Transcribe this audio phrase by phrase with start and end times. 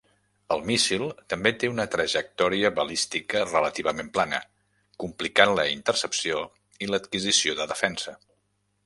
[0.53, 1.03] El míssil
[1.33, 4.39] també té una trajectòria balística relativament plana,
[5.05, 6.41] complicant la intercepció
[6.87, 8.17] i l'adquisició de defensa.